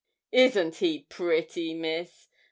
[0.31, 2.27] Isn't he pretty, Miss?